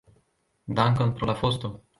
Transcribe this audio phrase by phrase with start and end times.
[0.79, 1.75] Dankon pro la fosto.